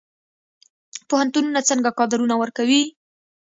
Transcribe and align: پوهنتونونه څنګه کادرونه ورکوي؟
پوهنتونونه 1.07 1.59
څنګه 1.69 1.89
کادرونه 1.99 2.35
ورکوي؟ 2.41 2.83